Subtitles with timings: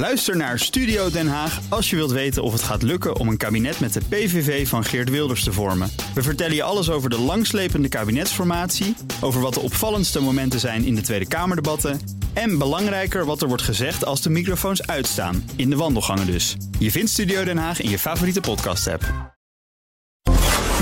[0.00, 3.36] Luister naar Studio Den Haag als je wilt weten of het gaat lukken om een
[3.36, 5.90] kabinet met de PVV van Geert Wilders te vormen.
[6.14, 10.94] We vertellen je alles over de langslepende kabinetsformatie, over wat de opvallendste momenten zijn in
[10.94, 12.00] de Tweede Kamerdebatten
[12.32, 16.56] en belangrijker wat er wordt gezegd als de microfoons uitstaan, in de wandelgangen dus.
[16.78, 19.34] Je vindt Studio Den Haag in je favoriete podcast-app.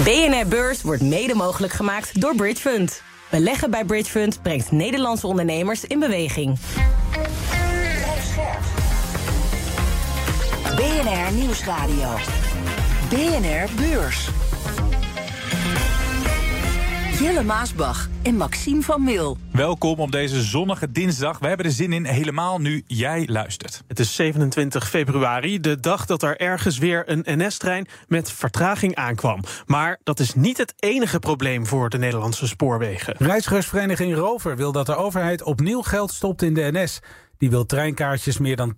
[0.05, 3.03] BNR Beurs wordt mede mogelijk gemaakt door Bridge Fund.
[3.31, 6.59] Beleggen bij Bridge Fund brengt Nederlandse ondernemers in beweging.
[10.99, 12.09] BNR Nieuwsradio.
[13.09, 14.29] BNR Beurs.
[17.19, 19.37] Jelle Maasbach en Maxime van Mil.
[19.53, 21.39] Welkom op deze zonnige dinsdag.
[21.39, 23.83] We hebben er zin in, helemaal nu jij luistert.
[23.87, 29.43] Het is 27 februari, de dag dat er ergens weer een NS-trein met vertraging aankwam.
[29.67, 33.15] Maar dat is niet het enige probleem voor de Nederlandse spoorwegen.
[33.19, 37.01] Reizigersvereniging Rover wil dat de overheid opnieuw geld stopt in de NS.
[37.39, 38.75] Die wil treinkaartjes meer dan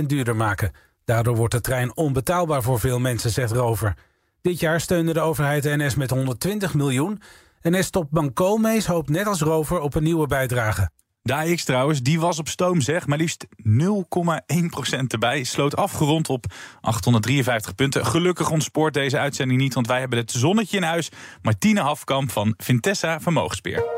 [0.00, 0.72] 10% duurder maken.
[1.06, 3.96] Daardoor wordt de trein onbetaalbaar voor veel mensen, zegt Rover.
[4.42, 7.20] Dit jaar steunde de overheid de NS met 120 miljoen.
[7.62, 10.90] NS-top Bankomees hoopt net als Rover op een nieuwe bijdrage.
[11.22, 15.44] De AX trouwens, die was op stoom zeg, maar liefst 0,1% erbij.
[15.44, 16.46] Sloot afgerond op
[16.80, 18.06] 853 punten.
[18.06, 21.10] Gelukkig ontspoort deze uitzending niet, want wij hebben het zonnetje in huis.
[21.42, 23.95] Martine Hafkamp van Vintessa Vermogensbeheer.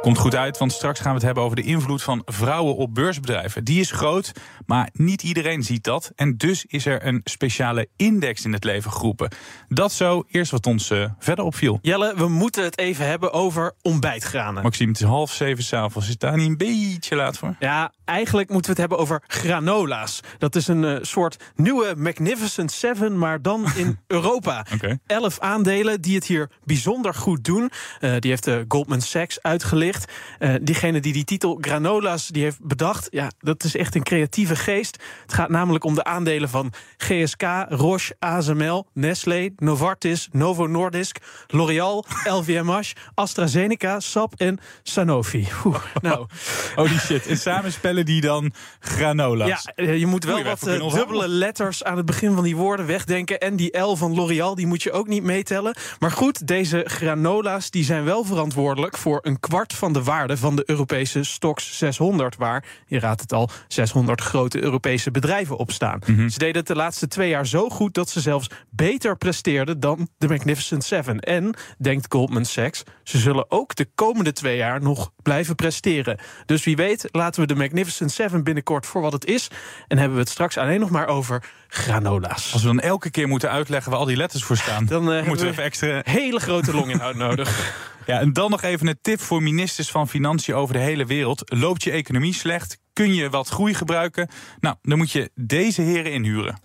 [0.00, 2.94] Komt goed uit, want straks gaan we het hebben over de invloed van vrouwen op
[2.94, 3.64] beursbedrijven.
[3.64, 4.32] Die is groot,
[4.66, 6.12] maar niet iedereen ziet dat.
[6.14, 9.30] En dus is er een speciale index in het leven geroepen.
[9.68, 11.78] Dat zo, eerst wat ons uh, verder opviel.
[11.82, 14.62] Jelle, we moeten het even hebben over ontbijtgranen.
[14.62, 16.08] Maxime, het is half zeven s'avonds.
[16.08, 17.56] Is daar niet een beetje laat voor?
[17.58, 20.20] Ja, eigenlijk moeten we het hebben over granola's.
[20.38, 24.66] Dat is een uh, soort nieuwe Magnificent Seven, maar dan in Europa.
[24.74, 24.98] Okay.
[25.06, 27.70] Elf aandelen die het hier bijzonder goed doen.
[28.00, 29.95] Uh, die heeft de Goldman Sachs uitgelicht.
[30.38, 34.56] Uh, diegene die die titel Granola's die heeft bedacht, ja, dat is echt een creatieve
[34.56, 35.02] geest.
[35.22, 42.04] Het gaat namelijk om de aandelen van GSK, Roche, ASML, Nestlé, Novartis, Novo Nordisk, L'Oréal,
[42.38, 45.48] LVMH, AstraZeneca, SAP en Sanofi.
[45.64, 46.26] Oeh, nou.
[46.76, 47.26] Holy shit.
[47.26, 49.66] En samen spellen die dan granola's?
[49.76, 53.40] Ja, je moet wel wat uh, dubbele letters aan het begin van die woorden wegdenken.
[53.40, 55.76] En die L van L'Oréal, die moet je ook niet meetellen.
[55.98, 60.56] Maar goed, deze granola's die zijn wel verantwoordelijk voor een kwart van de waarde van
[60.56, 66.00] de Europese Stox 600, waar, je raadt het al, 600 grote Europese bedrijven op staan.
[66.06, 66.28] Mm -hmm.
[66.28, 70.08] Ze deden het de laatste twee jaar zo goed dat ze zelfs beter presteerden dan
[70.18, 71.20] de Magnificent Seven.
[71.20, 76.18] En, denkt Goldman Sachs, ze zullen ook de komende twee jaar nog blijven presteren.
[76.46, 79.48] Dus wie weet, laten we de Magnificent Seven binnenkort voor wat het is.
[79.88, 82.52] En hebben we het straks alleen nog maar over granola's.
[82.52, 85.26] Als we dan elke keer moeten uitleggen waar al die letters voor staan, dan uh,
[85.26, 86.00] moeten we even extra.
[86.04, 87.48] Hele grote longinhoud nodig.
[88.06, 91.42] Ja, en dan nog even een tip voor ministers van Financiën over de hele wereld.
[91.44, 92.78] Loopt je economie slecht?
[92.92, 94.28] Kun je wat groei gebruiken?
[94.60, 96.58] Nou, dan moet je deze heren inhuren.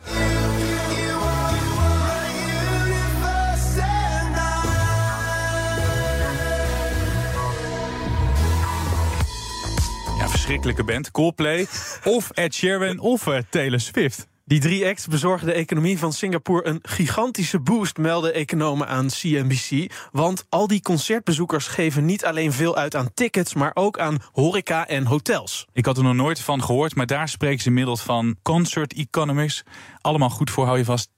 [10.17, 11.11] Ja, verschrikkelijke band.
[11.11, 11.67] Coldplay
[12.03, 14.29] of Ed Sheeran of uh, Taylor Swift.
[14.51, 19.91] Die drie acts bezorgen de economie van Singapore een gigantische boost, melden economen aan CNBC.
[20.11, 24.87] Want al die concertbezoekers geven niet alleen veel uit aan tickets, maar ook aan horeca
[24.87, 25.67] en hotels.
[25.73, 29.63] Ik had er nog nooit van gehoord, maar daar spreken ze inmiddels van concert economics.
[30.01, 31.09] Allemaal goed voor, hou je vast.
[31.09, 31.15] 10%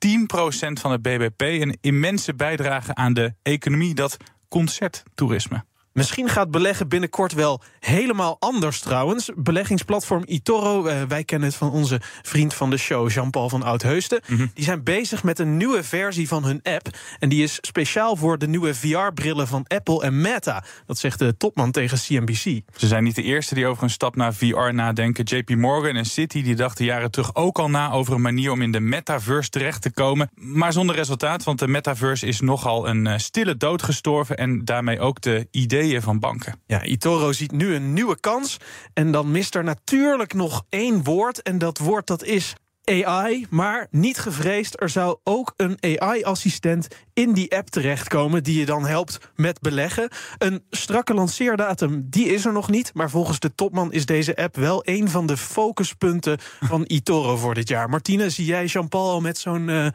[0.73, 4.17] van het BBP, een immense bijdrage aan de economie, dat
[4.50, 5.63] concerttoerisme.
[5.94, 9.30] Misschien gaat beleggen binnenkort wel helemaal anders trouwens.
[9.36, 14.22] Beleggingsplatform eToro, uh, wij kennen het van onze vriend van de show, Jean-Paul van Oudheusden.
[14.28, 14.52] Mm -hmm.
[14.54, 16.88] Die zijn bezig met een nieuwe versie van hun app.
[17.20, 20.64] En die is speciaal voor de nieuwe VR-brillen van Apple en Meta.
[20.86, 22.62] Dat zegt de topman tegen CNBC.
[22.75, 25.24] Ze zijn niet de eerste die over een stap naar VR nadenken.
[25.24, 28.62] JP Morgan en Citi die dachten jaren terug ook al na over een manier om
[28.62, 30.30] in de metaverse terecht te komen.
[30.36, 34.38] Maar zonder resultaat, want de metaverse is nogal een uh, stille dood gestorven.
[34.38, 36.61] En daarmee ook de idee van banken.
[36.66, 38.57] Ja, Itoro ziet nu een nieuwe kans.
[38.94, 41.41] En dan mist er natuurlijk nog één woord.
[41.41, 44.81] En dat woord dat is AI, maar niet gevreesd.
[44.81, 50.09] Er zou ook een AI-assistent in die app terechtkomen die je dan helpt met beleggen.
[50.38, 52.91] Een strakke lanceerdatum, die is er nog niet.
[52.94, 57.53] Maar volgens de topman is deze app wel een van de focuspunten van eToro voor
[57.53, 57.89] dit jaar.
[57.89, 59.88] Martine, zie jij Jean-Paul al met zo'n uh,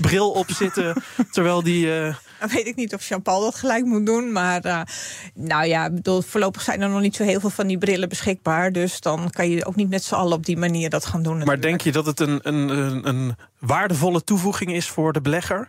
[0.00, 1.86] bril op zitten terwijl die.
[1.86, 4.32] Uh, dan weet ik niet of Jean-Paul dat gelijk moet doen.
[4.32, 4.80] Maar uh,
[5.34, 8.72] nou ja, bedoel, voorlopig zijn er nog niet zo heel veel van die brillen beschikbaar.
[8.72, 11.44] Dus dan kan je ook niet met z'n allen op die manier dat gaan doen.
[11.44, 15.68] Maar denk je dat het een, een, een, een waardevolle toevoeging is voor de belegger?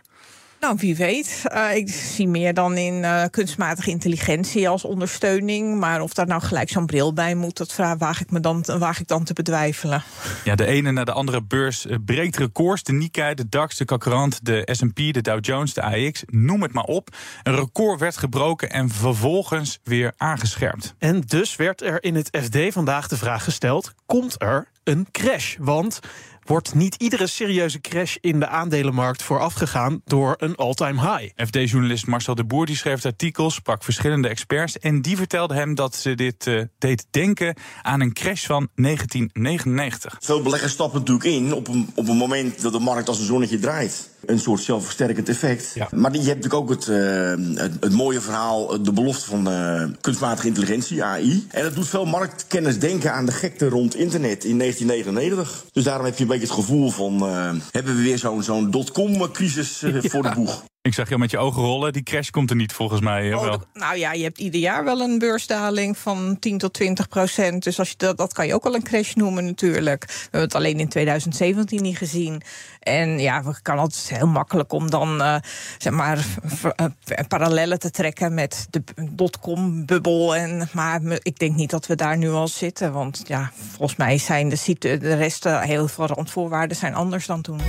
[0.60, 1.42] Nou, wie weet.
[1.54, 5.78] Uh, ik zie meer dan in uh, kunstmatige intelligentie als ondersteuning.
[5.78, 9.00] Maar of daar nou gelijk zo'n bril bij moet, dat waag ik, me dan, waag
[9.00, 10.02] ik dan te bedwijfelen.
[10.44, 12.82] Ja, de ene na de andere beurs uh, breekt records.
[12.82, 16.22] De Nikkei, de DAX, de Kakrant, de S&P, de Dow Jones, de AX.
[16.26, 17.16] Noem het maar op.
[17.42, 20.94] Een record werd gebroken en vervolgens weer aangescherpt.
[20.98, 23.94] En dus werd er in het FD vandaag de vraag gesteld...
[24.06, 25.56] komt er een crash?
[25.58, 26.00] Want
[26.48, 31.46] wordt niet iedere serieuze crash in de aandelenmarkt voorafgegaan door een all-time high.
[31.46, 35.74] FD-journalist Marcel de Boer die schreef het artikel, sprak verschillende experts en die vertelde hem
[35.74, 40.16] dat ze dit uh, deed denken aan een crash van 1999.
[40.20, 43.26] Veel beleggers stappen natuurlijk in op een, op een moment dat de markt als een
[43.26, 45.70] zonnetje draait een soort zelfversterkend effect.
[45.74, 45.88] Ja.
[45.90, 49.82] Maar je hebt natuurlijk ook het, uh, het, het, mooie verhaal, de belofte van uh,
[50.00, 51.46] kunstmatige intelligentie, AI.
[51.50, 55.64] En dat doet veel marktkennis denken aan de gekte rond internet in 1999.
[55.72, 58.70] Dus daarom heb je een beetje het gevoel van, uh, hebben we weer zo'n zo'n
[58.70, 60.00] dotcom-crisis ja.
[60.02, 60.62] voor de boeg.
[60.88, 61.92] Ik zag je met je ogen rollen.
[61.92, 63.34] Die crash komt er niet volgens mij.
[63.34, 63.62] Oh, wel.
[63.72, 67.64] Nou ja, je hebt ieder jaar wel een beursdaling van 10 tot 20 procent.
[67.64, 70.04] Dus als je dat, dat kan je ook wel een crash noemen natuurlijk.
[70.06, 72.42] We hebben het alleen in 2017 niet gezien.
[72.80, 75.36] En ja, we kan altijd heel makkelijk om dan uh,
[75.78, 76.26] zeg maar
[76.62, 76.86] uh,
[77.28, 80.36] parallellen te trekken met de dotcom-bubbel.
[80.36, 82.92] En Maar ik denk niet dat we daar nu al zitten.
[82.92, 87.60] Want ja, volgens mij zijn de, de rest heel veel randvoorwaarden zijn anders dan toen.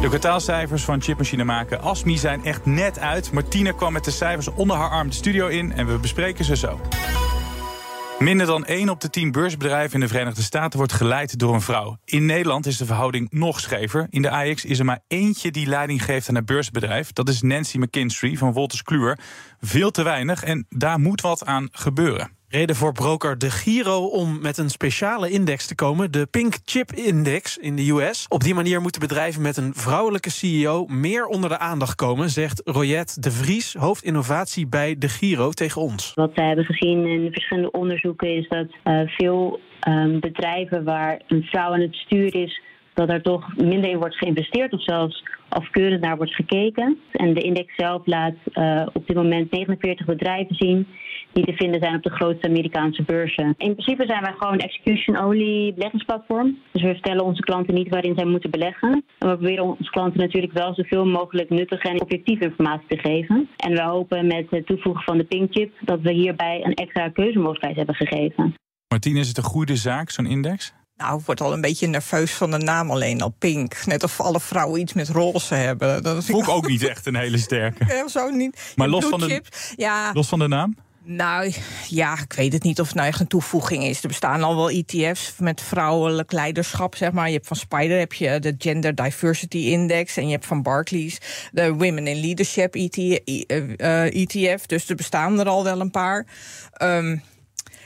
[0.00, 3.32] De kwartaalcijfers van chipmachine maken ASMI zijn echt net uit.
[3.32, 6.56] Martine kwam met de cijfers onder haar arm de studio in en we bespreken ze
[6.56, 6.80] zo.
[8.18, 11.60] Minder dan 1 op de 10 beursbedrijven in de Verenigde Staten wordt geleid door een
[11.60, 11.96] vrouw.
[12.04, 14.06] In Nederland is de verhouding nog schever.
[14.10, 17.12] In de AX is er maar eentje die leiding geeft aan het beursbedrijf.
[17.12, 19.18] Dat is Nancy McKinstry van Wolters Kluwer.
[19.60, 22.35] Veel te weinig en daar moet wat aan gebeuren.
[22.48, 26.92] Reden voor broker De Giro om met een speciale index te komen, de Pink Chip
[26.92, 28.26] Index in de US.
[28.28, 32.62] Op die manier moeten bedrijven met een vrouwelijke CEO meer onder de aandacht komen, zegt
[32.64, 36.12] Royette de Vries, hoofdinnovatie bij De Giro tegen ons.
[36.14, 41.42] Wat we hebben gezien in verschillende onderzoeken is dat uh, veel um, bedrijven waar een
[41.42, 42.60] vrouw aan het stuur is,
[42.96, 46.98] dat er toch minder in wordt geïnvesteerd of zelfs afkeurend naar wordt gekeken.
[47.12, 50.86] En de index zelf laat uh, op dit moment 49 bedrijven zien
[51.32, 53.54] die te vinden zijn op de grootste Amerikaanse beurzen.
[53.58, 56.58] In principe zijn wij gewoon execution-only beleggingsplatform.
[56.72, 59.04] Dus we vertellen onze klanten niet waarin zij moeten beleggen.
[59.18, 63.48] En we proberen onze klanten natuurlijk wel zoveel mogelijk nuttige en objectieve informatie te geven.
[63.56, 67.76] En we hopen met het toevoegen van de Pinkchip dat we hierbij een extra keuzemogelijkheid
[67.76, 68.54] hebben gegeven.
[68.88, 70.74] Martien, is het een goede zaak, zo'n index?
[70.96, 73.86] Nou, ik word al een beetje nerveus van de naam alleen al pink.
[73.86, 76.02] Net of alle vrouwen iets met roze hebben.
[76.02, 77.84] Dat vond ik ook niet echt een hele sterke.
[77.88, 78.72] Ja, zo niet.
[78.74, 79.42] Maar los van, de,
[79.76, 80.10] ja.
[80.12, 80.76] los van de naam?
[81.08, 81.52] Nou
[81.88, 84.02] ja, ik weet het niet of het nou echt een toevoeging is.
[84.02, 87.26] Er bestaan al wel ETF's met vrouwelijk leiderschap, zeg maar.
[87.26, 90.16] Je hebt van Spider heb je de Gender Diversity Index...
[90.16, 91.18] en je hebt van Barclays
[91.52, 93.20] de Women in Leadership ETF.
[93.76, 96.26] Eh, eh, dus er bestaan er al wel een paar.
[96.82, 97.22] Um,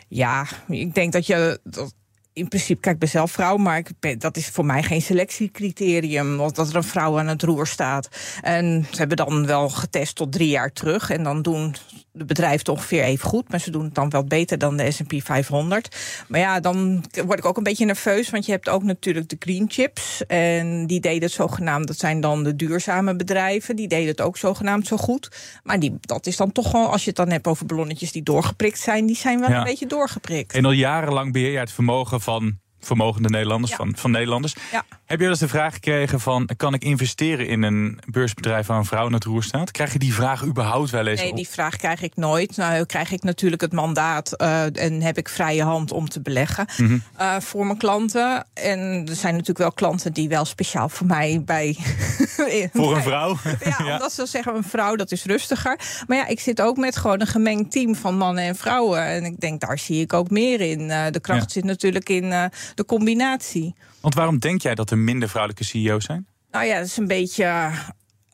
[0.09, 1.61] ja, ik denk dat je...
[1.65, 1.95] Dat,
[2.33, 6.37] in principe, kijk, ik ben zelf vrouw, maar ik dat is voor mij geen selectiecriterium.
[6.37, 8.09] Want dat er een vrouw aan het roer staat.
[8.43, 11.11] En ze hebben dan wel getest tot drie jaar terug.
[11.11, 11.75] En dan doen
[12.13, 13.49] de bedrijven ongeveer even goed.
[13.49, 15.97] Maar ze doen het dan wel beter dan de SP 500.
[16.29, 18.31] Maar ja, dan word ik ook een beetje nerveus.
[18.31, 20.27] Want je hebt ook natuurlijk de green chips.
[20.27, 23.77] En die deden het zogenaamd, dat zijn dan de duurzame bedrijven.
[23.77, 25.29] Die deden het ook zogenaamd zo goed.
[25.63, 28.23] Maar die, dat is dan toch wel, als je het dan hebt over ballonnetjes die
[28.23, 30.55] doorgeprikt zijn, die zijn wel een beetje doorgeprikt.
[30.55, 34.55] En al jarenlang beheer je het vermogen van vermogende Nederlanders, van, van Nederlanders.
[34.73, 34.85] Ja.
[35.05, 36.49] Heb je wel eens de vraag gekregen van...
[36.57, 39.71] kan ik investeren in een beursbedrijf waar een vrouw in het roer staat?
[39.71, 42.57] Krijg je die vraag überhaupt wel eens Nee, die vraag krijg ik nooit.
[42.57, 46.67] Nou krijg ik natuurlijk het mandaat uh, en heb ik vrije hand om te beleggen
[46.77, 47.03] mm -hmm.
[47.21, 48.47] uh, voor mijn klanten.
[48.55, 48.79] En
[49.09, 51.77] er zijn natuurlijk wel klanten die wel speciaal voor mij bij...
[52.73, 53.37] voor een vrouw?
[53.65, 55.79] ja, ja, omdat ze zeggen een vrouw dat is rustiger.
[56.07, 59.05] Maar ja, ik zit ook met gewoon een gemengd team van mannen en vrouwen.
[59.05, 60.81] En ik denk, daar zie ik ook meer in.
[60.81, 63.75] Uh, de kracht zit natuurlijk in de combinatie.
[64.01, 66.27] Want waarom denk jij dat er minder vrouwelijke CEO's zijn?
[66.51, 67.45] Nou ja, dat is een beetje.
[67.45, 67.73] Uh,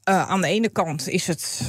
[0.04, 1.62] aan de ene kant is het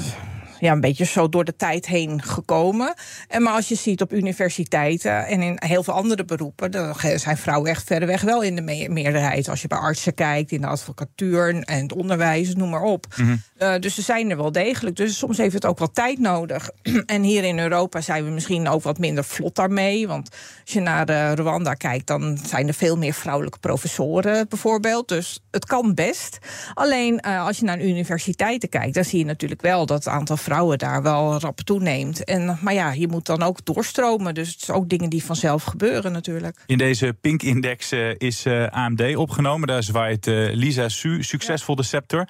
[0.60, 2.94] ja, een beetje zo door de tijd heen gekomen.
[3.28, 7.38] En maar als je ziet op universiteiten en in heel veel andere beroepen, dan zijn
[7.38, 9.50] vrouwen echt verreweg wel in de meerderheid.
[9.50, 13.06] Als je bij artsen kijkt, in de advocatuur en het onderwijs, noem maar op.
[13.16, 13.42] Mm -hmm.
[13.60, 14.96] uh, dus ze zijn er wel degelijk.
[14.96, 16.70] Dus soms heeft het ook wat tijd nodig.
[17.06, 20.08] en hier in Europa zijn we misschien ook wat minder vlot daarmee.
[20.08, 20.30] Want
[20.64, 25.08] als je naar uh, Rwanda kijkt, dan zijn er veel meer vrouwelijke professoren bijvoorbeeld.
[25.08, 26.38] Dus het kan best.
[26.74, 30.38] Alleen uh, als je naar universiteiten kijkt, dan zie je natuurlijk wel dat het aantal
[30.48, 32.24] vrouwen daar wel rap toeneemt.
[32.24, 34.34] En, maar ja, je moet dan ook doorstromen.
[34.34, 36.63] Dus het is ook dingen die vanzelf gebeuren natuurlijk.
[36.66, 39.68] In deze Pink-index uh, is uh, AMD opgenomen.
[39.68, 41.82] Daar zwaait uh, Lisa Su succesvol ja.
[41.82, 42.30] de scepter.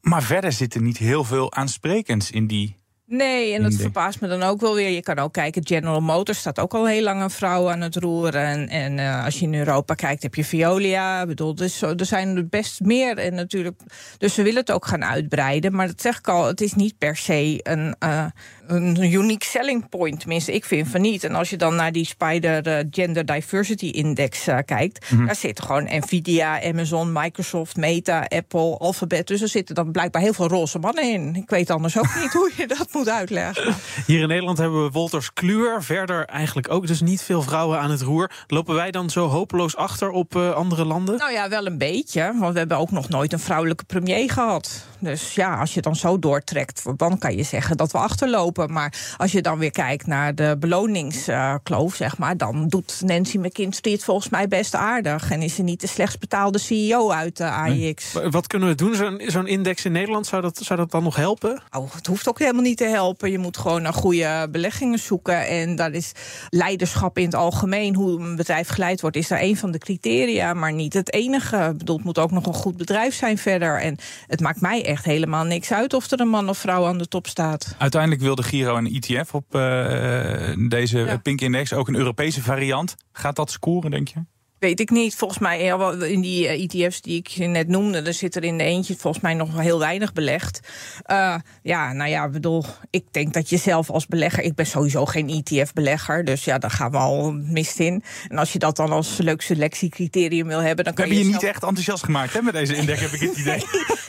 [0.00, 2.79] Maar verder zit er niet heel veel aansprekends in die
[3.10, 4.88] Nee, en dat verbaast me dan ook wel weer.
[4.88, 7.96] Je kan ook kijken, General Motors staat ook al heel lang een vrouw aan het
[7.96, 8.44] roeren.
[8.44, 11.20] En, en uh, als je in Europa kijkt, heb je Veolia.
[11.20, 13.18] Ik bedoel, dus, er zijn er best meer.
[13.18, 13.80] En natuurlijk,
[14.18, 15.74] dus we willen het ook gaan uitbreiden.
[15.74, 18.24] Maar dat zeg ik al, het is niet per se een, uh,
[18.66, 20.20] een unique selling point.
[20.20, 21.24] Tenminste, ik vind van niet.
[21.24, 25.10] En als je dan naar die Spider uh, Gender Diversity Index kijkt...
[25.10, 29.26] Mm daar zitten gewoon Nvidia, Amazon, Microsoft, Meta, Apple, Alphabet.
[29.26, 31.34] Dus er zitten dan blijkbaar heel veel roze mannen in.
[31.34, 33.74] Ik weet anders ook niet hoe je dat moet moet uitleggen.
[34.06, 35.82] Hier in Nederland hebben we Wolters Kluwer.
[35.82, 38.30] Verder eigenlijk ook dus niet veel vrouwen aan het roer.
[38.46, 41.18] Lopen wij dan zo hopeloos achter op uh, andere landen?
[41.18, 42.34] Nou ja, wel een beetje.
[42.38, 44.86] Want we hebben ook nog nooit een vrouwelijke premier gehad.
[44.98, 48.72] Dus ja, als je dan zo doortrekt, dan kan je zeggen dat we achterlopen.
[48.72, 53.92] Maar als je dan weer kijkt naar de beloningskloof, zeg maar, dan doet Nancy McKinstry
[53.92, 55.30] het volgens mij best aardig.
[55.30, 58.12] En is ze niet de slechts betaalde CEO uit de AIX.
[58.30, 58.94] Wat kunnen we doen?
[58.94, 61.62] Zo'n zo'n index in Nederland, zou dat, zou dat dan nog helpen?
[61.70, 63.30] Oh, het hoeft ook helemaal niet te helpen.
[63.30, 65.46] Je moet gewoon naar goede beleggingen zoeken.
[65.46, 66.12] En dat is
[66.48, 67.94] leiderschap in het algemeen.
[67.94, 71.56] Hoe een bedrijf geleid wordt, is daar een van de criteria, maar niet het enige.
[71.56, 73.80] Ik bedoel, het moet ook nog een goed bedrijf zijn verder.
[73.80, 76.98] En het maakt mij echt helemaal niks uit of er een man of vrouw aan
[76.98, 77.74] de top staat.
[77.78, 81.16] Uiteindelijk wilde Giro een ETF op uh, deze ja.
[81.16, 82.96] Pink Index, ook een Europese variant.
[83.12, 84.24] Gaat dat scoren, denk je?
[84.60, 85.14] Weet ik niet.
[85.14, 85.74] Volgens mij
[86.08, 89.34] in die ETF's die ik net noemde, er zit er in de eentje volgens mij
[89.34, 90.60] nog heel weinig belegd.
[91.06, 95.04] Uh, ja, nou ja, bedoel, ik denk dat je zelf als belegger, ik ben sowieso
[95.06, 98.02] geen ETF-belegger, dus ja, daar gaan we al mist in.
[98.28, 101.18] En als je dat dan als leuk selectiecriterium wil hebben, dan kan heb je.
[101.18, 103.64] Heb je, je niet echt enthousiast gemaakt hè, met deze index, heb ik het idee.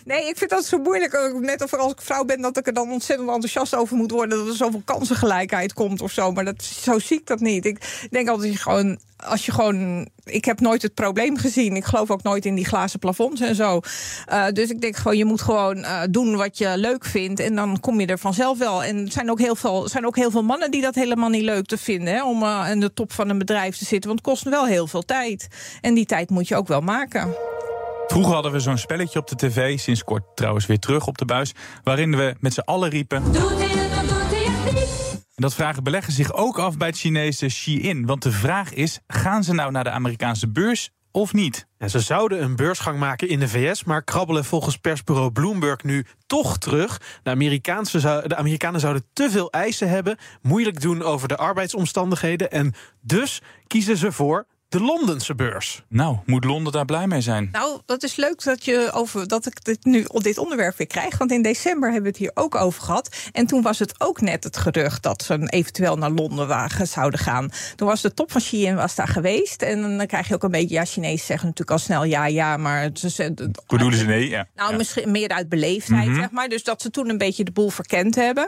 [0.06, 1.34] Nee, ik vind dat zo moeilijk.
[1.40, 4.38] Net of als ik vrouw ben, dat ik er dan ontzettend enthousiast over moet worden.
[4.38, 6.32] Dat er zoveel kansengelijkheid komt of zo.
[6.32, 7.66] Maar dat, zo zie ik dat niet.
[7.66, 10.10] Ik denk altijd gewoon als je gewoon.
[10.24, 11.76] Ik heb nooit het probleem gezien.
[11.76, 13.80] Ik geloof ook nooit in die glazen plafonds en zo.
[14.32, 17.40] Uh, dus ik denk gewoon, je moet gewoon uh, doen wat je leuk vindt.
[17.40, 18.84] En dan kom je er vanzelf wel.
[18.84, 21.44] En er zijn ook heel veel, zijn ook heel veel mannen die dat helemaal niet
[21.44, 22.14] leuk te vinden.
[22.14, 24.10] Hè, om uh, in de top van een bedrijf te zitten.
[24.10, 25.48] Want het kost wel heel veel tijd.
[25.82, 27.36] En die tijd moet je ook wel maken.
[28.12, 31.26] Vroeger hadden we zo'n spelletje op de tv, sinds kort trouwens weer terug op de
[31.26, 31.54] buis,
[31.84, 33.24] waarin we met z'n allen riepen.
[35.36, 38.06] En dat vragen beleggers zich ook af bij het Chinese Shein.
[38.06, 41.68] Want de vraag is: gaan ze nou naar de Amerikaanse beurs of niet?
[41.86, 46.58] Ze zouden een beursgang maken in de VS, maar krabbelen volgens persbureau Bloomberg nu toch
[46.58, 46.98] terug.
[47.24, 53.42] De, de Amerikanen zouden te veel eisen hebben, moeilijk doen over de arbeidsomstandigheden en dus
[53.68, 55.84] kiezen ze voor de Londense beurs.
[55.88, 57.50] Nou, moet Londen daar blij mee zijn?
[57.52, 60.88] Nou, dat is leuk dat, je over, dat ik dit nu op dit onderwerp weer
[60.88, 61.18] krijg.
[61.18, 63.16] Want in december hebben we het hier ook over gehad.
[63.32, 67.20] En toen was het ook net het gerucht dat ze eventueel naar Londen wagen zouden
[67.20, 67.50] gaan.
[67.76, 69.62] Toen was de top van Shein was daar geweest.
[69.62, 72.58] En dan krijg je ook een beetje, ja, Chinezen zeggen natuurlijk al snel ja, ja,
[72.58, 72.90] maar...
[72.94, 74.30] Ze, Hoe bedoelen ze nee?
[74.30, 74.48] Ja.
[74.56, 74.78] Nou, ja.
[74.78, 76.22] misschien meer uit beleefdheid, mm -hmm.
[76.22, 76.50] zeg maar.
[76.50, 78.48] Dus dat ze toen een beetje de boel verkend hebben.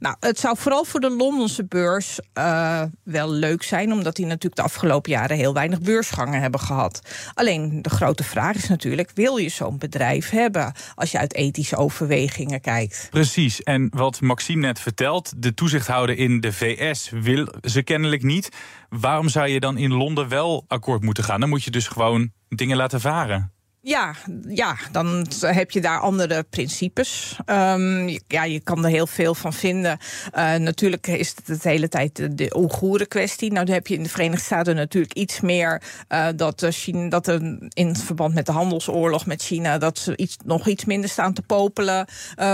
[0.00, 4.56] Nou, het zou vooral voor de Londense beurs uh, wel leuk zijn, omdat die natuurlijk
[4.56, 7.00] de afgelopen jaren heel weinig beursgangen hebben gehad.
[7.34, 11.76] Alleen de grote vraag is natuurlijk: wil je zo'n bedrijf hebben als je uit ethische
[11.76, 13.06] overwegingen kijkt?
[13.10, 13.62] Precies.
[13.62, 18.48] En wat Maxime net vertelt, de toezichthouder in de VS wil ze kennelijk niet.
[18.88, 21.40] Waarom zou je dan in Londen wel akkoord moeten gaan?
[21.40, 23.51] Dan moet je dus gewoon dingen laten varen.
[23.84, 24.14] Ja,
[24.48, 27.36] ja, dan heb je daar andere principes.
[27.46, 29.98] Um, ja, je kan er heel veel van vinden.
[30.34, 33.52] Uh, natuurlijk is het de hele tijd de, Oeigoeren kwestie.
[33.52, 37.28] Nou, dan heb je in de Verenigde Staten natuurlijk iets meer uh, dat, China, dat
[37.68, 41.42] in verband met de handelsoorlog met China, dat ze iets, nog iets minder staan te
[41.42, 42.06] popelen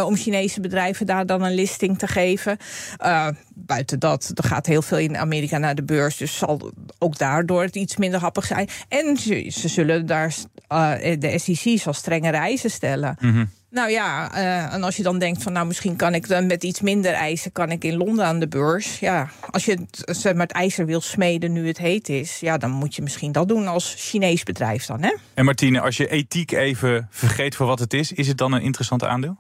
[0.04, 2.56] om Chinese bedrijven daar dan een listing te geven.
[3.66, 7.62] Buiten dat, er gaat heel veel in Amerika naar de beurs, dus zal ook daardoor
[7.62, 8.68] het iets minder happig zijn.
[8.88, 10.34] En ze, ze zullen daar
[11.18, 13.16] de SEC zal strenge eisen stellen.
[13.20, 13.50] Mm -hmm.
[13.70, 16.64] Nou ja, uh, en als je dan denkt van nou misschien kan ik dan met
[16.64, 18.98] iets minder eisen kan ik in Londen aan de beurs.
[18.98, 22.58] Ja, als je het, zeg maar, het ijzer wil smeden nu het heet is, ja,
[22.58, 25.14] dan moet je misschien dat doen als Chinees bedrijf dan, hè?
[25.34, 28.62] En Martine, als je ethiek even vergeet voor wat het is, is het dan een
[28.62, 29.36] interessant aandeel?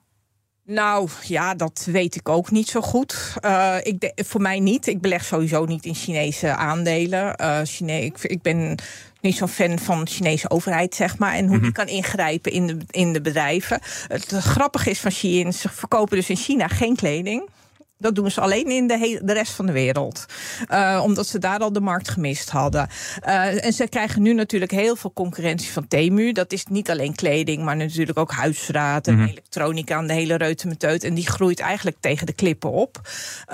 [0.70, 3.34] Nou ja, dat weet ik ook niet zo goed.
[3.44, 4.86] Uh, ik de, voor mij niet.
[4.86, 7.34] Ik beleg sowieso niet in Chinese aandelen.
[7.40, 8.78] Uh, Chine ik, ik ben
[9.20, 11.34] niet zo'n fan van de Chinese overheid, zeg maar.
[11.34, 11.62] En hoe mm -hmm.
[11.62, 13.80] die kan ingrijpen in de, in de bedrijven.
[14.08, 17.48] Het, grappige is van Shein, ze verkopen dus in China geen kleding.
[17.98, 20.26] Dat doen ze alleen in de, hele, de rest van de wereld.
[20.70, 22.88] Uh, omdat ze daar al de markt gemist hadden.
[23.26, 26.32] Uh, en ze krijgen nu natuurlijk heel veel concurrentie van Temu.
[26.32, 29.28] Dat is niet alleen kleding, maar natuurlijk ook huisraad en mm -hmm.
[29.28, 31.04] elektronica en de hele reutemeteut.
[31.04, 33.00] En die groeit eigenlijk tegen de klippen op.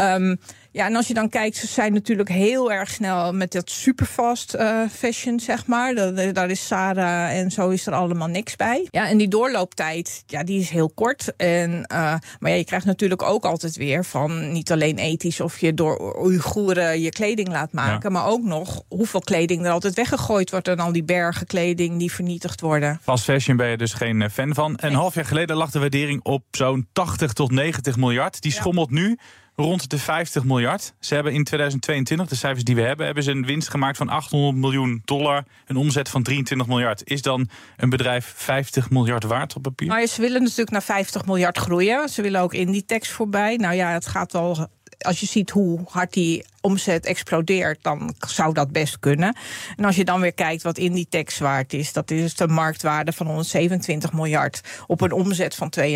[0.01, 0.39] Um,
[0.75, 4.55] Ja, en als je dan kijkt, ze zijn natuurlijk heel erg snel met dat superfast
[4.55, 5.95] uh, fashion, zeg maar.
[5.95, 8.89] Dat, daar is Sarah en zo is er allemaal niks bij.
[8.91, 11.37] Ja, en die doorlooptijd, ja, die is heel kort.
[11.37, 15.59] En, uh, maar ja, je krijgt natuurlijk ook altijd weer van niet alleen ethisch of
[15.59, 20.51] je door Oeigoeren je kleding laat maken, maar ook nog hoeveel kleding er altijd weggegooid
[20.51, 22.99] wordt en al die bergen kleding die vernietigd worden.
[23.03, 24.79] Fast fashion ben je dus geen eh, fan van.
[24.81, 28.43] Een half jaar geleden lag de waardering op zo'n 80 tot 90 miljard.
[28.43, 29.19] Die schommelt nu
[29.57, 30.95] rond de 50 miljard.
[30.99, 34.09] Ze hebben in 2022, de cijfers die we hebben, hebben ze een winst gemaakt van
[34.09, 35.45] 800 miljoen dollar.
[35.67, 37.03] Een omzet van 23 miljard.
[37.05, 39.89] Is dan een bedrijf 50 miljard waard op papier?
[39.89, 42.09] Nou, ze willen natuurlijk naar 50 miljard groeien.
[42.09, 43.57] Ze willen ook Inditex voorbij.
[43.57, 44.69] Nou ja, het gaat wel
[45.05, 49.37] als je ziet hoe hard die omzet explodeert, dan zou dat best kunnen.
[49.77, 53.27] En als je dan weer kijkt wat Inditex waard is, dat is de marktwaarde van
[53.27, 55.87] 127 miljard op een omzet van 32,9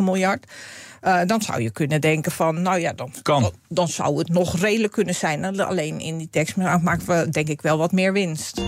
[0.00, 0.46] miljard.
[1.04, 4.60] Uh, dan zou je kunnen denken van, nou ja, dan, dan, dan, zou het nog
[4.60, 5.60] redelijk kunnen zijn.
[5.60, 8.62] Alleen in die tekst maken we denk ik wel wat meer winst.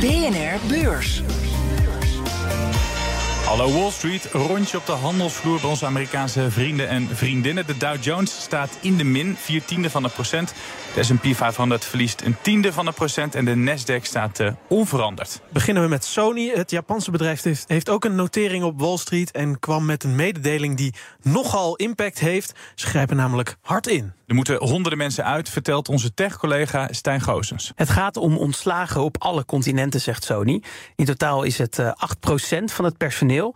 [0.00, 1.22] BNR Beurs.
[3.44, 7.66] Hallo Wall Street, rondje op de handelsvloer bij onze Amerikaanse vrienden en vriendinnen.
[7.66, 10.54] De Dow Jones staat in de min, vier tiende van een procent.
[10.94, 15.40] De S&P 500 verliest een tiende van een procent en de Nasdaq staat uh, onveranderd.
[15.52, 16.48] Beginnen we met Sony.
[16.48, 20.14] Het Japanse bedrijf heeft, heeft ook een notering op Wall Street en kwam met een
[20.14, 22.52] mededeling die nogal impact heeft.
[22.74, 24.12] Ze grijpen namelijk hard in.
[24.26, 27.72] Er moeten honderden mensen uit, vertelt onze tech-collega Stijn Goosens.
[27.74, 30.62] Het gaat om ontslagen op alle continenten, zegt Sony.
[30.96, 33.54] In totaal is het 8% eh, van het personeel.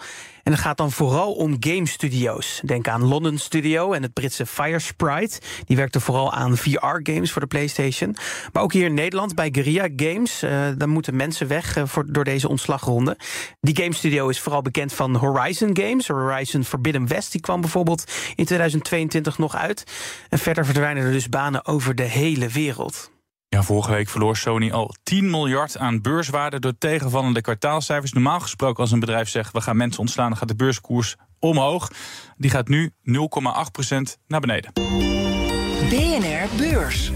[0.48, 2.60] En het gaat dan vooral om game studio's.
[2.64, 5.40] Denk aan London Studio en het Britse Firesprite.
[5.64, 8.16] Die werkte vooral aan VR-games voor de PlayStation.
[8.52, 10.42] Maar ook hier in Nederland bij Guerrilla Games.
[10.42, 13.18] Uh, daar moeten mensen weg uh, voor, door deze ontslagronde.
[13.60, 16.08] Die game studio is vooral bekend van Horizon Games.
[16.08, 19.84] Horizon Forbidden West die kwam bijvoorbeeld in 2022 nog uit.
[20.28, 23.10] En verder verdwijnen er dus banen over de hele wereld.
[23.50, 28.12] Ja, vorige week verloor Sony al 10 miljard aan beurswaarde door tegenvallende kwartaalcijfers.
[28.12, 31.90] Normaal gesproken als een bedrijf zegt we gaan mensen ontslaan, dan gaat de beurskoers omhoog.
[32.36, 33.14] Die gaat nu 0,8%
[34.26, 34.72] naar beneden.
[35.88, 37.12] BNR Beurs.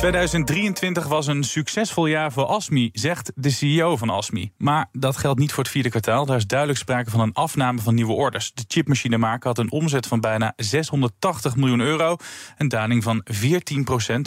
[0.00, 4.52] 2023 was een succesvol jaar voor Asmi, zegt de CEO van Asmi.
[4.56, 6.26] Maar dat geldt niet voor het vierde kwartaal.
[6.26, 8.52] Daar is duidelijk sprake van een afname van nieuwe orders.
[8.52, 12.16] De chipmachinemaker had een omzet van bijna 680 miljoen euro.
[12.56, 13.34] Een daling van 14%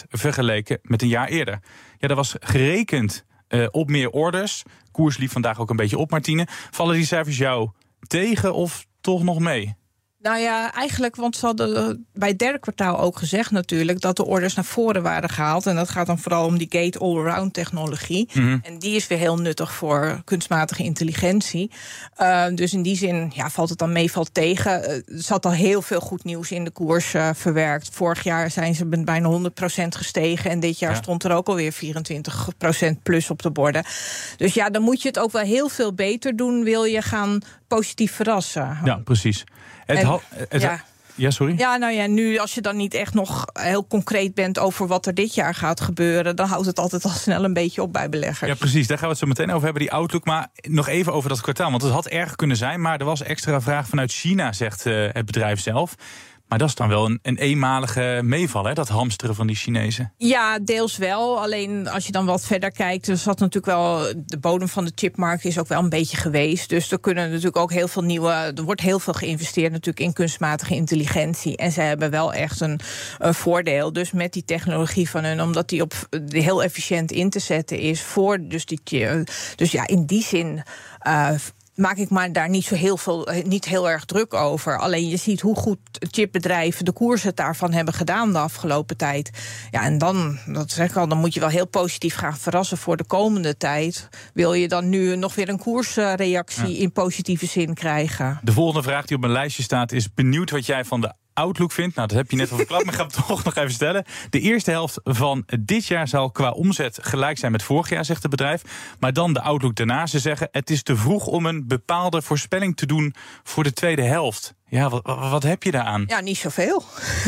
[0.10, 1.60] vergeleken met een jaar eerder.
[1.98, 4.64] Ja, dat was gerekend uh, op meer orders.
[4.92, 6.48] Koers liep vandaag ook een beetje op, Martine.
[6.72, 7.70] Vallen die cijfers jou
[8.08, 9.76] tegen of toch nog mee?
[10.24, 14.16] Nou ja, eigenlijk, want ze hadden eh, bij het derde kwartaal ook gezegd natuurlijk dat
[14.16, 15.66] de orders naar voren waren gehaald.
[15.66, 18.30] En dat gaat dan vooral om die gate all-around technologie.
[18.34, 18.58] Mhm.
[18.64, 21.72] En die is weer heel nuttig voor kunstmatige intelligentie.
[22.22, 24.82] Uh, dus in die zin ja, valt het dan mee, valt tegen.
[24.82, 27.90] Uh, er zat al heel veel goed nieuws in de koers uh, verwerkt.
[27.92, 30.52] Vorig jaar zijn ze bijna 100% gestegen.
[30.52, 31.02] En dit jaar ja.
[31.02, 31.78] stond er ook alweer 24%
[33.04, 33.84] plus op de borden.
[34.38, 36.64] Dus ja, dan moet je het ook wel heel veel beter doen.
[36.64, 37.42] Wil je gaan
[37.76, 38.78] positief verrassen.
[38.84, 39.44] Ja, precies.
[39.86, 40.84] Het, En- het, ja.
[41.16, 41.54] ja, sorry?
[41.58, 45.06] Ja, nou ja, nu als je dan niet echt nog heel concreet bent over wat
[45.06, 48.10] er dit jaar gaat gebeuren, dan houdt het altijd al snel een beetje op bij
[48.10, 48.50] beleggers.
[48.52, 48.88] Ja, precies.
[48.88, 50.26] Daar gaan we het zo meteen over hebben, die outlook.
[50.26, 51.70] Maar nog even over dat kwartaal.
[51.70, 55.08] Want het had erg kunnen zijn, maar er was extra vraag vanuit China, zegt eh,
[55.12, 55.96] het bedrijf zelf.
[56.54, 60.14] Maar dat is dan wel een, een eenmalige meeval, hè, dat hamsteren van die Chinezen.
[60.18, 61.42] Ja, deels wel.
[61.42, 64.14] Alleen als je dan wat verder kijkt, er zat natuurlijk wel.
[64.26, 66.70] De bodem van de chipmarkt is ook wel een beetje geweest.
[66.70, 68.30] Dus er kunnen natuurlijk ook heel veel nieuwe.
[68.30, 71.58] Er wordt heel veel geïnvesteerd natuurlijk in kunstmatige intelligentie.
[71.58, 72.80] En ze hebben wel echt een,
[73.20, 73.94] voordeel.
[73.94, 75.94] Dus met die technologie van hun, omdat die op
[76.28, 78.82] heel efficiënt in te zetten is voor dus die.
[79.56, 80.64] Dus ja, in die zin.
[81.08, 81.30] Uh,
[81.76, 84.78] maak ik me daar niet zo heel veel, eh, niet heel erg druk over.
[84.80, 85.80] Alleen je ziet hoe goed
[86.12, 89.30] chipbedrijven de koers het daarvan hebben gedaan de afgelopen tijd.
[89.72, 92.78] Ja, en dan, dat zeg ik al, dan moet je wel heel positief gaan verrassen
[92.78, 94.10] voor de komende tijd.
[94.34, 96.82] Wil je dan nu nog weer een koersreactie Ja.
[96.82, 98.40] in positieve zin krijgen?
[98.44, 101.72] De volgende vraag die op mijn lijstje staat is benieuwd wat jij van de Outlook
[101.72, 101.96] vindt.
[101.96, 104.06] Nou, dat heb je net al verklapt, maar ik ga hem toch nog even stellen.
[104.30, 108.22] De eerste helft van dit jaar zal qua omzet gelijk zijn met vorig jaar, zegt
[108.22, 108.62] het bedrijf.
[109.00, 110.06] Maar dan de Outlook daarna.
[110.06, 114.02] Ze zeggen het is te vroeg om een bepaalde voorspelling te doen voor de tweede
[114.02, 114.54] helft.
[114.74, 116.04] Ja, wat, wat, heb je daaraan?
[116.08, 116.84] Ja, niet zoveel.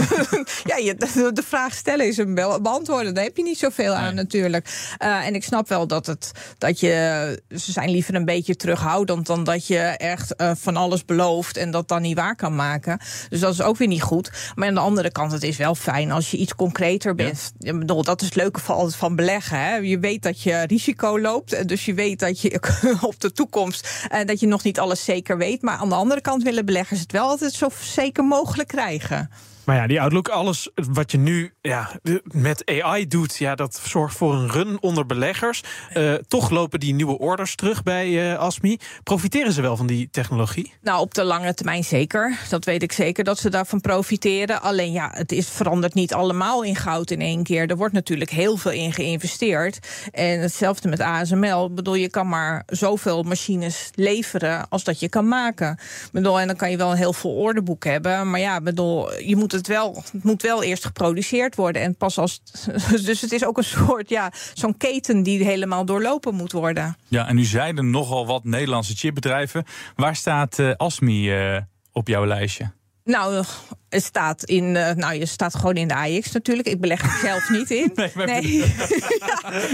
[0.71, 0.95] ja, je,
[1.33, 3.13] de, vraag stellen is hem wel beantwoorden.
[3.13, 4.95] Daar heb je niet zoveel aan natuurlijk.
[5.03, 7.43] Uh, en ik snap wel dat, het, dat je...
[7.49, 9.25] Ze zijn liever een beetje terughoudend...
[9.25, 11.57] dan dat je echt uh, van alles belooft...
[11.57, 12.99] en dat dan niet waar kan maken.
[13.29, 14.31] Dus dat is ook weer niet goed.
[14.55, 17.53] Maar aan de andere kant, het is wel fijn als je iets concreter bent.
[17.57, 17.71] Ja.
[17.71, 19.59] Ik bedoel, dat is het leuke van, van beleggen.
[19.59, 19.75] Hè?
[19.75, 21.53] Je weet dat je risico loopt.
[21.53, 22.59] en Dus je weet dat je
[23.01, 24.07] op de toekomst...
[24.13, 25.61] Uh, dat je nog niet alles zeker weet.
[25.61, 29.29] Maar aan de andere kant willen beleggers het wel altijd zo zeker mogelijk krijgen.
[29.65, 34.15] Maar ja, die Outlook, alles wat je nu ja, met AI doet, ja, dat zorgt
[34.15, 35.63] voor een run onder beleggers.
[35.97, 38.77] Uh, toch lopen die nieuwe orders terug bij uh, ASMI.
[39.03, 40.73] Profiteren ze wel van die technologie?
[40.81, 42.39] Nou, op de lange termijn zeker.
[42.49, 44.61] Dat weet ik zeker dat ze daarvan profiteren.
[44.61, 47.69] Alleen ja, het is, verandert niet allemaal in goud in één keer.
[47.69, 49.79] Er wordt natuurlijk heel veel in geïnvesteerd.
[50.11, 51.65] En hetzelfde met ASML.
[51.65, 55.71] Ik bedoel, je kan maar zoveel machines leveren als dat je kan maken.
[55.71, 58.29] Ik bedoel, en dan kan je wel een heel vol orderboek hebben.
[58.29, 61.81] Maar ja, bedoel, je moet het wel, het moet wel eerst geproduceerd worden.
[61.81, 62.41] En pas als.
[63.05, 66.97] Dus het is ook een soort, ja, zo'n keten die helemaal doorlopen moet worden.
[67.07, 69.63] Ja, en u zeiden nogal wat Nederlandse chipbedrijven.
[69.95, 71.57] Waar staat uh, ASMI uh,
[71.91, 72.71] op jouw lijstje?
[73.05, 73.43] Nou,
[73.89, 76.67] het staat in, uh, nou, je staat gewoon in de AX natuurlijk.
[76.67, 77.91] Ik beleg er zelf niet in.
[77.95, 78.57] Nee, maar nee.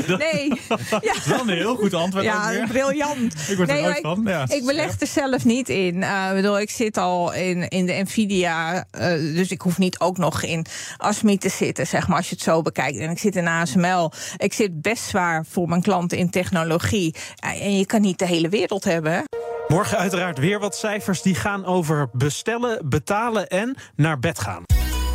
[0.07, 0.51] ja, nee.
[0.67, 0.77] Ja.
[0.89, 2.25] Dat is wel een heel goed antwoord.
[2.25, 3.33] Ja, briljant.
[3.49, 4.23] Ik word nee, er van.
[4.25, 5.95] Ja, ik beleg er zelf niet in.
[5.95, 10.17] Uh, bedoel, ik zit al in, in de Nvidia, uh, dus ik hoef niet ook
[10.17, 10.65] nog in
[10.97, 12.97] ASMI te zitten, zeg maar, als je het zo bekijkt.
[12.97, 14.11] En ik zit in ASML.
[14.37, 17.15] Ik zit best zwaar voor mijn klanten in technologie.
[17.39, 19.23] en je kan niet de hele wereld hebben.
[19.71, 24.63] Morgen uiteraard weer wat cijfers die gaan over bestellen, betalen en naar bed gaan.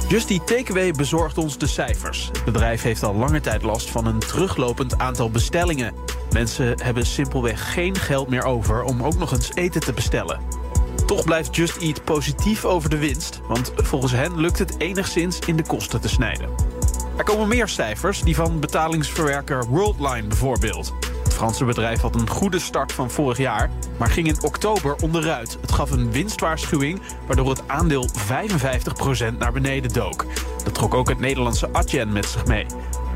[0.08, 2.26] Justy Takeaway bezorgt ons de cijfers.
[2.26, 5.94] Het bedrijf heeft al lange tijd last van een teruglopend aantal bestellingen.
[6.30, 10.40] Mensen hebben simpelweg geen geld meer over om ook nog eens eten te bestellen.
[11.06, 15.56] Toch blijft Just Eat positief over de winst, want volgens hen lukt het enigszins in
[15.56, 16.48] de kosten te snijden.
[17.16, 21.05] Er komen meer cijfers, die van betalingsverwerker Worldline bijvoorbeeld.
[21.36, 25.58] Franse bedrijf had een goede start van vorig jaar, maar ging in oktober onderuit.
[25.60, 28.08] Het gaf een winstwaarschuwing, waardoor het aandeel
[29.32, 30.24] 55% naar beneden dook.
[30.64, 32.66] Dat trok ook het Nederlandse Adyen met zich mee.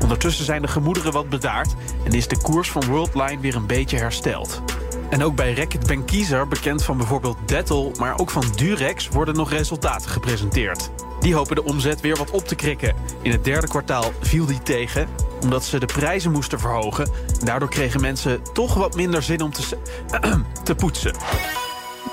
[0.01, 3.97] Ondertussen zijn de gemoederen wat bedaard en is de koers van Worldline weer een beetje
[3.97, 4.61] hersteld.
[5.09, 9.49] En ook bij Reckitt Benckiser, bekend van bijvoorbeeld Dettel, maar ook van Durex, worden nog
[9.49, 10.91] resultaten gepresenteerd.
[11.19, 12.95] Die hopen de omzet weer wat op te krikken.
[13.21, 15.07] In het derde kwartaal viel die tegen,
[15.41, 17.09] omdat ze de prijzen moesten verhogen.
[17.43, 19.77] Daardoor kregen mensen toch wat minder zin om te,
[20.63, 21.13] te poetsen.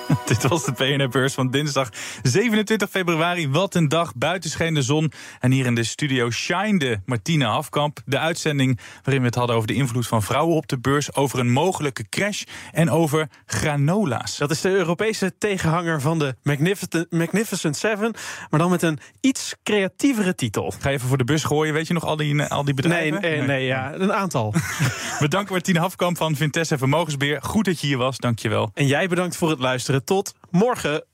[0.26, 1.88] Dit was de PNR-beurs van dinsdag
[2.22, 3.48] 27 februari.
[3.48, 5.12] Wat een dag, buiten scheen de zon.
[5.40, 8.00] En hier in de studio shinede Martine Hafkamp.
[8.04, 11.14] De uitzending waarin we het hadden over de invloed van vrouwen op de beurs...
[11.14, 12.42] over een mogelijke crash
[12.72, 14.36] en over granola's.
[14.36, 18.14] Dat is de Europese tegenhanger van de Magnificent, Magnificent Seven...
[18.50, 20.72] maar dan met een iets creatievere titel.
[20.78, 23.20] Ga even voor de bus gooien, weet je nog al die, al die bedrijven?
[23.20, 24.54] Nee, nee, nee ja, een aantal.
[25.20, 27.42] Bedankt Martine Hafkamp van Vintesse Vermogensbeheer.
[27.42, 28.70] Goed dat je hier was, dankjewel.
[28.74, 29.97] En jij bedankt voor het luisteren.
[30.04, 31.04] Tot morgen.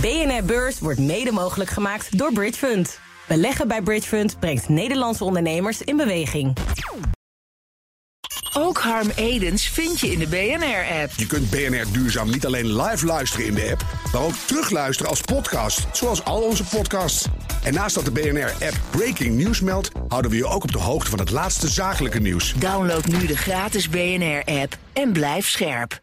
[0.00, 2.98] BNR Beurs wordt mede mogelijk gemaakt door Bridge Fund.
[3.28, 6.56] Beleggen bij Bridge Fund brengt Nederlandse ondernemers in beweging.
[8.54, 11.12] Ook Harm Edens vind je in de BNR-app.
[11.16, 15.20] Je kunt BNR Duurzaam niet alleen live luisteren in de app, maar ook terugluisteren als
[15.20, 17.26] podcast, zoals al onze podcasts.
[17.62, 21.10] En naast dat de BNR-app Breaking News meldt, houden we je ook op de hoogte
[21.10, 22.54] van het laatste zakelijke nieuws.
[22.54, 26.00] Download nu de gratis BNR-app en blijf scherp.